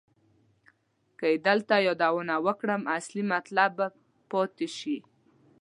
که 1.19 1.25
یې 1.31 1.37
دلته 1.47 1.75
یادونه 1.87 2.35
وکړم 2.45 2.81
اصلي 2.97 3.23
مطلب 3.33 3.71
به 3.77 3.87
پاتې 4.31 4.67
شي. 4.77 4.97